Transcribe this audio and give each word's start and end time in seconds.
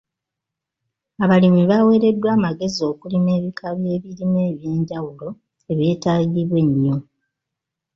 Abalimi 1.23 1.61
baweereddwa 1.69 2.29
amagezi 2.37 2.81
okulima 2.91 3.29
ebika 3.37 3.67
by'ebirime 3.79 4.41
eby'enjawulo 4.51 5.27
ebyetaagibwa 5.71 6.57
ennyo. 6.65 6.95